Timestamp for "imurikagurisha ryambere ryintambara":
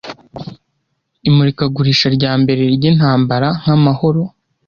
1.29-3.47